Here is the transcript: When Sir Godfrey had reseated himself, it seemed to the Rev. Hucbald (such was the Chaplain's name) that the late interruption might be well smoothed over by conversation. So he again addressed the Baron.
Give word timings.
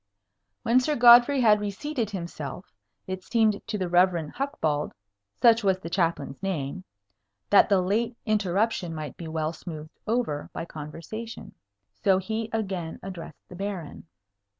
When 0.63 0.79
Sir 0.79 0.95
Godfrey 0.95 1.41
had 1.41 1.59
reseated 1.61 2.09
himself, 2.09 2.73
it 3.05 3.23
seemed 3.23 3.61
to 3.67 3.77
the 3.77 3.87
Rev. 3.87 4.31
Hucbald 4.33 4.93
(such 5.39 5.63
was 5.63 5.77
the 5.77 5.91
Chaplain's 5.91 6.41
name) 6.41 6.83
that 7.51 7.69
the 7.69 7.81
late 7.83 8.17
interruption 8.25 8.95
might 8.95 9.15
be 9.15 9.27
well 9.27 9.53
smoothed 9.53 9.99
over 10.07 10.49
by 10.53 10.65
conversation. 10.65 11.53
So 12.03 12.17
he 12.17 12.49
again 12.51 12.97
addressed 13.03 13.47
the 13.47 13.55
Baron. 13.55 14.07